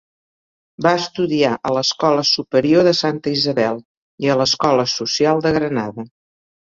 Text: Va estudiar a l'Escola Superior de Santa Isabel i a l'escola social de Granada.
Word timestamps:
Va 0.85 0.93
estudiar 1.01 1.51
a 1.69 1.73
l'Escola 1.75 2.23
Superior 2.29 2.87
de 2.89 2.95
Santa 3.01 3.35
Isabel 3.41 3.77
i 4.27 4.33
a 4.33 4.39
l'escola 4.41 4.87
social 4.97 5.45
de 5.49 5.53
Granada. 5.59 6.07